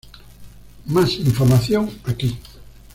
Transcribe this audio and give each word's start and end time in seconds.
Más 0.87 1.11
información 1.19 1.91
aquí 2.05 2.35